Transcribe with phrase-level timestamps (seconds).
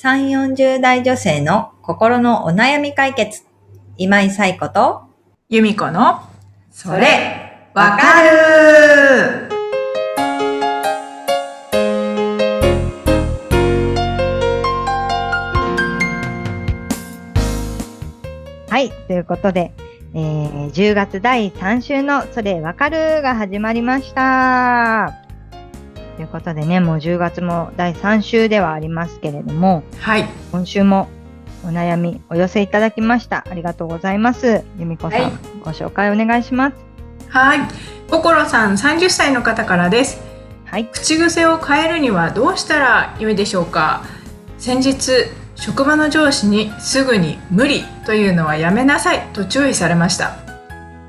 [0.00, 3.42] 3、40代女性の心のお悩み解決。
[3.96, 5.02] 今井冴子と、
[5.48, 6.20] 由美子の、
[6.70, 9.48] それ、わかる
[18.70, 19.72] はい、ということで、
[20.14, 25.27] えー10月第3週のそれわかるが始まりました。
[26.18, 30.26] ということでね、もう10月も第3週ではありますけれども、はい。
[30.50, 31.08] 今週も
[31.62, 33.46] お悩みお寄せいただきました。
[33.48, 34.64] ありがとうございます。
[34.80, 36.76] 由美子さん、はいご紹介お願いします。
[37.28, 37.60] はい。
[38.10, 40.20] 心さん30歳の方からです。
[40.64, 40.86] はい。
[40.86, 44.02] 口癖を変えるにはどうしたら良いでしょうか
[44.58, 45.12] 先日、
[45.54, 50.36] 職場の上司にすぐに無理というのはやめなさいと注意されました。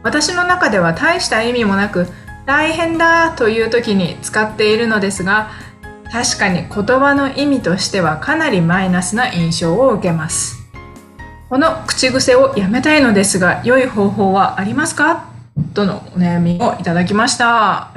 [0.03, 2.05] 私の中では大した意味もなく
[2.49, 5.51] 大変だという時に使っているのですが
[6.11, 10.57] 確かに言葉の意味としてはかなりマイナスな印象を受けます
[11.47, 15.29] この口癖をやめたいのですが良い方法はありますか？
[15.75, 17.91] とのお悩みをいただきました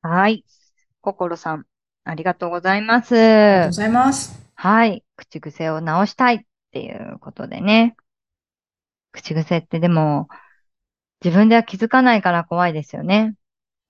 [0.00, 0.46] はい。
[1.02, 1.66] 心さん、
[2.04, 3.14] ありがとうございます。
[3.14, 5.04] ありがとうございますはい。
[5.16, 6.40] 口癖を直したいっ
[6.72, 7.96] ていうことでね。
[9.12, 10.28] 口癖ってでも、
[11.24, 13.34] 自分では気づかないから怖いですよね。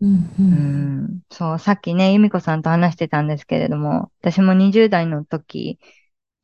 [0.00, 1.04] うんううん。
[1.04, 1.20] ん。
[1.30, 5.78] そう、さっきね、由美子さんと話してたんですけれども、私も20代の時、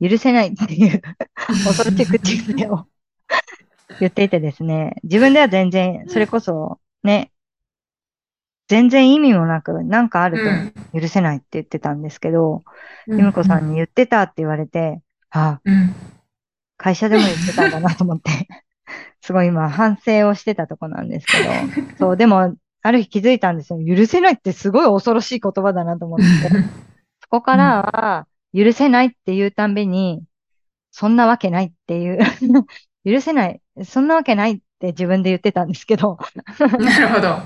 [0.02, 1.02] 許せないっていう
[1.64, 2.86] 恐ろしい口癖を
[4.00, 7.32] 言っていてですね、自分では全然、それこそね、
[8.69, 10.50] 全然意味もなく、なんかあると
[10.98, 12.64] 許せないって言ってたんですけど、
[13.06, 13.19] うん。
[13.19, 15.94] 由美子さんに言ってたって言われて、あ、うん。
[16.76, 18.30] 会社でも言ってたんだなと思って、
[19.20, 21.33] すごい今反省をしてたとこなんですけ
[21.83, 23.97] ど、 そう、でも、ある日気づいたんですよ。
[23.97, 26.25] 許せないってすごい恐ろしい言葉だなと思って。
[27.22, 30.22] そこからは、許せないって言うたんびに、
[30.91, 32.19] そんなわけないっていう、
[33.05, 36.19] 許せない、そんなわけないって自分で言ってたんですけど、
[36.78, 37.38] なるほど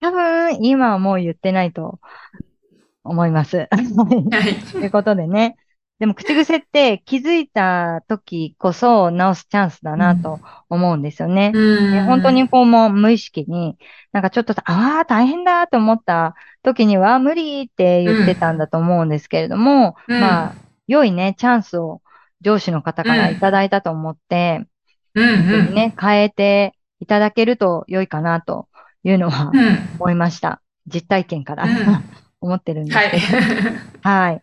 [0.00, 1.98] 多分今はもう言ってないと
[3.04, 3.56] 思います。
[3.58, 5.56] はいということでね。
[5.98, 10.38] でも口癖って気づいた時こそ直すチャンスだなと
[10.68, 11.52] 思うんですよね。
[11.52, 13.76] で本当にこうもう無意識に、
[14.12, 20.54] なんかちょっと、ああ、大変だと思った時には無理って言ってたんだと思うんですけれども、うんまあ、
[20.86, 22.00] 良いね、チャンスを
[22.42, 24.66] 上司の方からいただいたと思って、
[25.14, 28.68] うんうんね、変えていただけると良いかなと
[29.02, 30.60] いうのはうん思いました。
[30.86, 31.70] 実体験から、うん
[32.40, 33.22] 思ってるんですはいけど。
[34.02, 34.42] はい。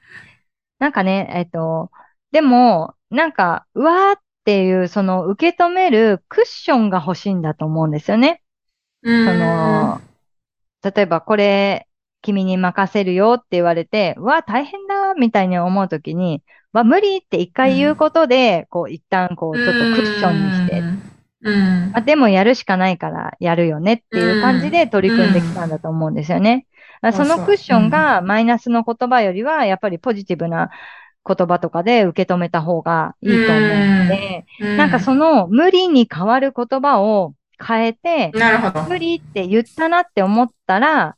[0.79, 1.91] なんかね、えっと、
[2.31, 8.41] でも、なんか、うわーっていう、その、受け止めるクッションが欲しいんだと思うんですよね。
[9.03, 10.01] そその、
[10.83, 11.87] 例えば、これ、
[12.21, 16.43] 君に任せるよって言われて、うわ、大変だみたいに思うときに、
[16.73, 20.81] わ、無理って一回言うことで、こう、一旦、こう、ちょっとクッションにして、
[21.41, 21.91] うん。
[21.93, 26.65] あ、でもやるしかないからやるよねっていう感じで取り組んできたんだと思うんですよね。
[27.01, 30.71] あそのクッションがマイナスの言葉よりは、やっぱりポジティブな
[31.27, 38.31] 言葉とかで受け止めた方がいいと思うので、うなんかその無理に変わる言葉を変えて、
[38.87, 41.15] 無理って言ったなって思ったら、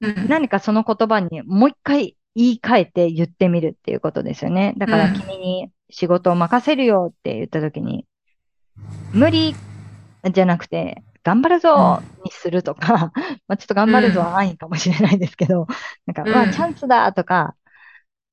[0.00, 0.28] うん。
[0.28, 4.74] 何かその言葉にもう一回言い換えて言ってみるっていうことですよね。
[4.78, 5.14] だからうん。
[5.14, 8.06] 君に仕事を任せるよって言った時に、
[9.12, 9.60] 無理
[10.32, 13.12] じゃなくて、頑張るぞにするとか、
[13.48, 15.66] まあちょっと頑張るぞは安易かもしれないですけど、
[16.06, 17.56] なんか、うわ、チャンスだとか、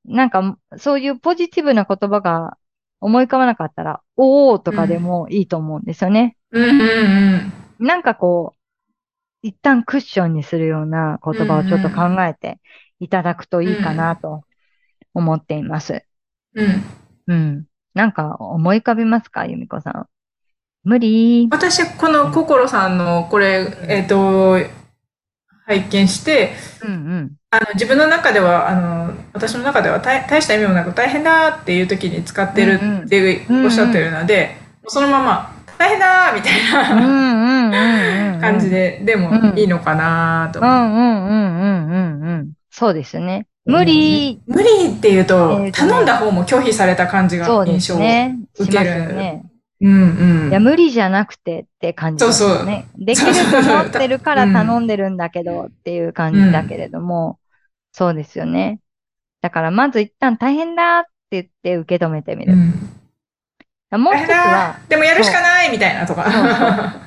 [0.05, 2.57] なんかそういうポジティブな言葉が
[3.01, 6.37] 思い浮かばなかったら、おーとかでもいいと思うんですよね。
[7.79, 12.59] なんかこう、一旦クッションにするような言葉をちょっと考えて
[12.99, 14.43] いただくといいかなと
[15.13, 16.05] 思っています。
[16.53, 16.83] うんうん
[17.27, 17.65] うん。
[17.93, 20.09] なんか思い浮かびますか由美子さん？
[20.85, 24.57] 無理私この心さんのこれえっと
[25.65, 26.53] 拝見して
[26.83, 27.31] うんうん。
[27.49, 34.57] あの自分の中ではあの私の中では大大した意味もなく大変だっていう時に使ってるっておっしゃってるので
[34.87, 38.39] そのまま大変だみたいな。
[38.39, 42.51] 感じででもいいのかなとうんうんうんうんうんうん。
[42.69, 43.47] そうですね。
[43.65, 47.97] 無理、無理って言うと、頼んだ方も拒否された感じが印象を。
[48.59, 49.43] 受けるね。
[49.85, 50.49] うんうん。
[50.49, 52.87] いや、無理じゃなくてって感じですよね。
[52.97, 57.39] できると思ってるから頼んでるんだけどっていう感じだけれども、
[57.91, 58.79] そうですよね。
[59.41, 62.53] だからまず一旦大変だって言って受け止めてみる。
[62.53, 62.91] うん
[63.91, 66.25] もう一つは、でもやるしかないみたいなとか。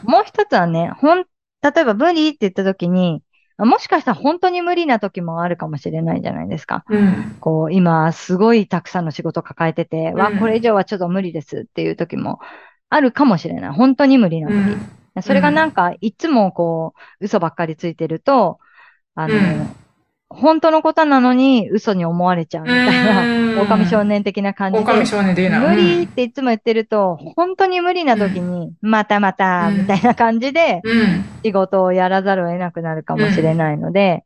[0.04, 1.24] もう一つはね、ほん、
[1.60, 3.22] 例えば無理って言った時に、
[3.58, 6.84] もしかしたら本当に無理な時もあるかもしれないじゃないですか。
[6.88, 7.36] うん。
[7.40, 12.38] こう、今、すごいたくさんの仕事抱えてて、わ、うんこれ以上はちょっと無理ですっていう時も
[12.90, 13.70] あるかもしれない。
[13.70, 14.56] 本当に無理なう時。
[15.18, 15.22] ん。
[15.22, 18.58] それがなんか、いつもこう、嘘ばっかりついてると、
[19.14, 19.74] あの、うん
[20.30, 24.84] 本当のことなのに嘘に思われちゃうみたいうんな、狼少年的な感じで。
[24.84, 25.58] 狼少年でいいな。
[25.58, 31.24] 無理っていつも言ってると、本当に無理な時に、またまた、うんみたいな感じで、うん。
[31.42, 34.24] 仕事をやらざるを得なくなるかもしれないので、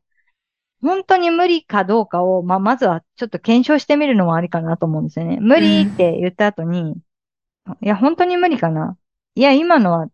[0.82, 5.38] 本当に無理かどうかを、まあ、まずはちょっと検証してみるのもありかなと思うんですよね。
[5.40, 6.96] 無理って言った後に、
[7.80, 8.96] いや、本当に無理かな
[9.34, 10.08] いや、今のは、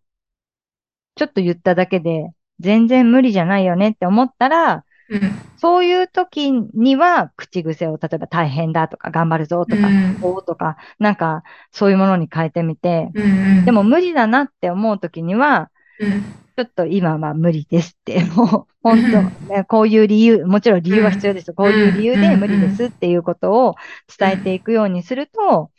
[1.17, 2.31] ちょっと言っただけで、
[2.61, 5.21] 全然無理じゃないよねって思ったら、うん。
[5.57, 11.43] そういう時には、口癖を、例えば大変だとか、頑張るぞとか、うんとか、なんか、
[11.73, 13.23] そういうものに変えてみて、う
[13.63, 13.65] ん。
[13.65, 16.23] でも無理だなって思う時には、うん、
[16.57, 19.23] ちょっと今は無理ですって、 もう、本当、
[19.55, 21.55] ね、こういう理由、もちろん理由は必要ですよ。
[21.55, 23.77] こういう理由で無理ですっていうことを
[24.19, 25.71] 伝えていくようにすると、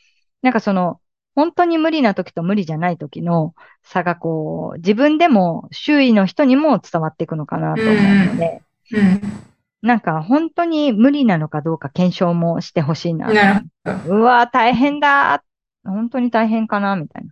[0.41, 0.99] なんかその、
[1.39, 9.21] 本当に無理な時と無理じゃない時の差がこう、自分でも周囲の人にも伝わっていくのかなと思うので、うん。
[9.81, 13.33] なんか本当に無理なのかどうか検証もしてほしいな。
[13.33, 13.63] な
[14.05, 15.45] うわー大変だ
[15.85, 17.31] 本当に大変かなみたいな。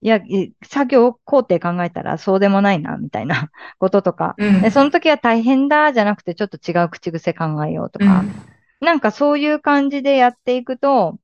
[0.00, 4.34] いや、い作業工程考えたらそうでもないな、みたいな こととか。
[4.38, 4.62] うん。
[4.62, 8.24] でその時は大変だじゃなくてちょっと違う口癖考えようとか。
[8.80, 11.18] なんかそういう感じでやっていくと、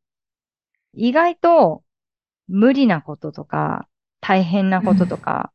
[0.96, 1.82] 意外と
[2.48, 3.88] 無理なこととか、
[4.20, 5.52] 大変なこととか、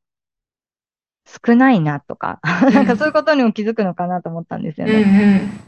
[1.26, 2.40] 少ないなとか、
[2.70, 4.94] んなんかそういうことにも気づくのかなと思ったんですようん。
[4.94, 5.60] ね。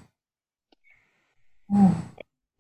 [1.70, 1.86] うん。
[1.86, 1.96] うん。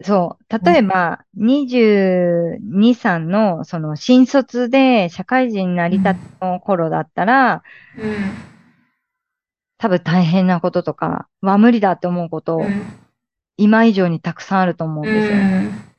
[0.03, 0.65] そう。
[0.65, 7.63] 例えば、22、3の、その、新卒で社会人になりたての頃だったら、
[7.97, 8.13] うん。
[9.77, 12.85] 多分大変なこととか、は無理だって思うこと、うん。
[13.57, 15.37] 今以上にたくさんあると思うんですよ。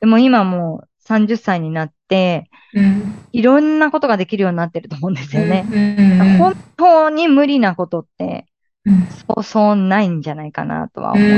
[0.01, 3.15] でも今もう30歳になって、うん。
[3.31, 5.65] いろんなことができるようになってると思うんですよね。
[5.71, 6.37] うん。
[6.37, 8.45] 本当に無理なことって、
[8.85, 9.07] うん。
[9.07, 11.33] そうそうないんじゃないかなとはう思うし、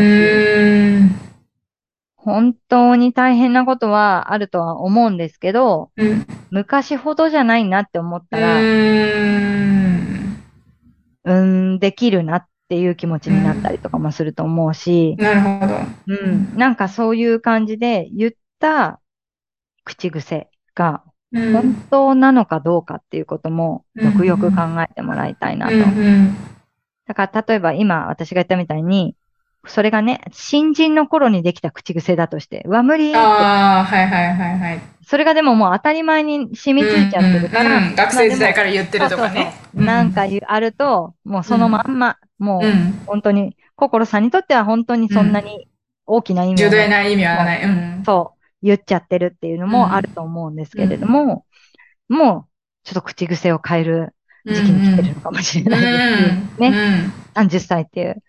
[1.04, 1.36] ん。
[2.16, 6.26] 本当に大変なことはあるとは思うんですけど、うん。
[6.52, 9.86] 昔ほどじゃないなって思ったら、うん。
[11.26, 11.44] うー
[11.76, 15.76] ん、できるなっていう気持ちになったりとかもすると思うし、なるほど。
[16.08, 19.00] うん、なんかそういう感じで言った
[19.86, 21.54] 口癖がうん。
[21.54, 25.74] 本当なのかどうかっていうこともうんよくよく考えてもらいたいなと。
[25.74, 26.36] うん。
[27.08, 29.16] だから例えば今私が言ったみたいに、
[29.68, 33.16] それがね、新人の頃にできた口癖だとして、うわ、無理。
[33.16, 34.82] ああ、はいはいはいはい。
[35.06, 39.36] それがでももう当たり前に染みついちゃってるから、うんうん学生時代から言ってるとかね。
[39.36, 42.94] そうそうそうなんかあると、もうそのまんま、もううん。
[43.06, 45.68] 本当に、心さんにとっては本当にそんなに
[46.06, 47.64] 大きな意味を重大な意味はない。
[47.64, 48.04] うん。
[48.06, 48.35] そう、
[48.66, 51.46] 言っちゃってるっていうのもあると思うんですけれども、
[52.10, 52.50] もう、
[52.84, 54.16] ちょっと口癖を変える
[54.46, 57.12] 時期に来てるのかもしれないですし、ね、ね。
[57.36, 58.24] 30歳っていう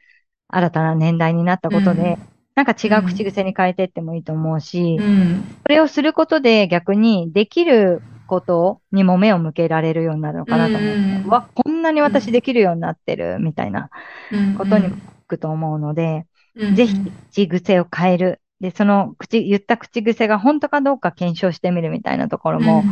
[0.49, 2.19] 新たな年代になったことで、
[2.55, 5.45] なんか違う口癖に変えてってもいいと思うしう、ん。
[5.63, 10.83] それをすることで逆にできることにも目を向けられるようになるのかなと思う。
[10.83, 13.91] うんうわ、こんなに私できるようになってるみたいな
[14.33, 14.55] うん。
[14.55, 16.95] ことにもつくと思うので、うんぜひ
[17.31, 18.41] 口癖を変える。
[18.61, 22.85] で、その口、言った口癖が本当かどうか検証してみるみたいなところも、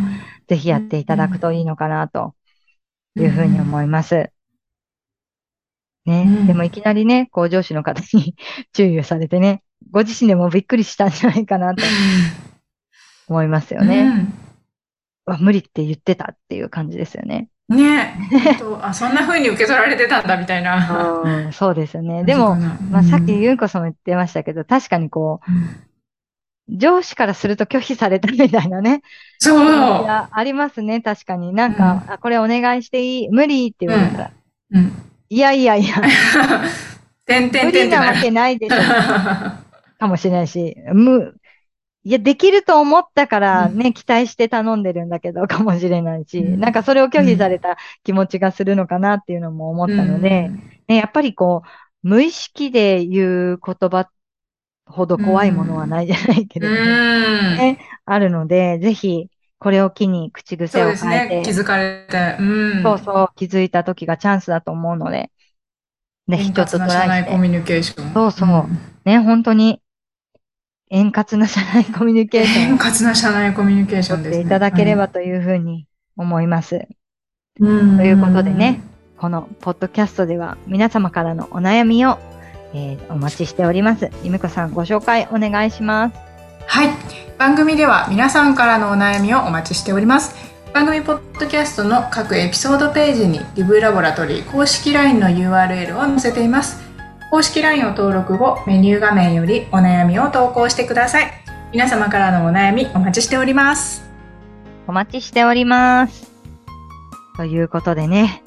[0.47, 2.35] ぜひやっていただくといいのかなと
[3.17, 4.31] いうふうに思います。
[6.05, 8.37] ね、うんでもいきなりね、こう上司の方に
[8.75, 11.83] 注意をされてね、ご自身でもびっくりしたんじゃないかなと
[13.29, 14.29] 思いますよね。
[15.27, 17.49] うわ無理って言ってたっていう感じですよね。
[17.68, 17.76] うん。
[17.78, 21.23] ね本当あ、そんな風に受け取られてたんだみたいな。
[21.25, 22.25] うん、そうですよね。
[22.25, 22.56] でも、
[22.90, 29.02] まあ、さっきゆうこさんも言ってましたけど、確かにこう、上司からすると拒否されたみたいなね。
[29.38, 29.61] そう。
[30.06, 31.52] ありますね、確かに。
[31.52, 33.28] なんか、あ、これお願いしていい？
[33.28, 34.30] 無理って言われたら、
[34.73, 34.92] うん。
[35.28, 35.97] いやいやいや、
[37.26, 38.12] てんて無んてんってなる。
[38.12, 38.76] 理なわけないでしょ、
[40.00, 41.35] かもしれないし、む、
[42.05, 50.51] いや、できると思ったからね、期待して頼んでるんだけど、 かもしれないし、うんなんかそれを拒否された気持ちがするのかなっていうのも思ったので、
[50.87, 54.11] ね、やっぱりこう、無意識で言う言葉
[54.87, 56.81] ほど怖いものはないじゃないけども、うん。
[57.57, 61.43] ねあるので、ぜひ、これを機に口癖そうですを変えて、ね。
[61.43, 62.37] 気づかれて。
[62.39, 62.83] うん。
[62.83, 65.31] そうそう、気づいた時がチャンスだと思うので、
[66.29, 68.13] ぜひ円ちょっと滑トライしてコ、ミュニケーション。
[68.13, 68.49] そうそう
[69.07, 69.81] ね、本当に、
[70.91, 74.45] 円滑な社内コミュニケーション円を滑な社内コミュニケーションですね。
[74.45, 75.87] いただければというふうに
[76.17, 76.87] 思います。
[77.61, 77.97] うん。
[77.97, 78.83] ということでね、
[79.17, 82.19] このポッドキャストでは皆様からのお悩みを、
[82.75, 84.11] えーお待ちしております。
[84.23, 86.17] ゆみこさんご紹介お願いします。
[86.67, 86.91] はい。
[87.38, 90.35] 番組では皆さんからのお悩みをお待ちしております。
[90.75, 96.84] 番組ポッドキャストの各エピソードページにリブラボラトリー公式 LINE の URL を載せています。
[97.31, 101.31] 公式 LINE を登録後、メニュー画面よりお悩みを投稿してください。
[101.73, 104.09] 皆様からのお悩みお待ちしております。
[104.87, 106.31] お待ちしております。
[107.37, 108.43] ということでね。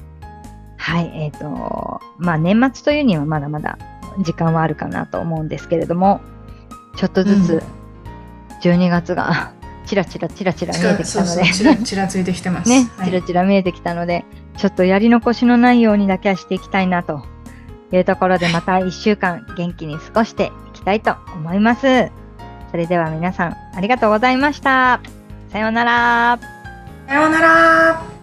[0.78, 3.76] はい、えっ、と、まあ年末というにはまだまだ
[4.20, 6.20] 時間はあるかなと思うんですけれども、
[6.96, 7.62] ちょっとずうんつ
[8.62, 9.52] 12月が
[9.84, 12.70] チラチラチラチラ見えてきたので、そうそうちらちらついてきてます。
[12.70, 14.24] ね、はいチラチラ見えてきたので、
[14.56, 17.22] ちょっとやり残しのないようにだけはしていきたいなと
[17.96, 22.10] いうところで、また1週間元気に過ごしていきたいと思います。
[22.70, 25.00] それでは皆さんありがとうございました。
[25.50, 26.38] さようなら。
[27.06, 28.17] さようなら。